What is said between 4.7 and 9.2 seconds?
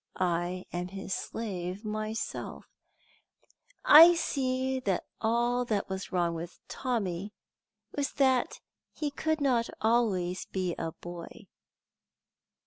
that all that was wrong with Tommy was that he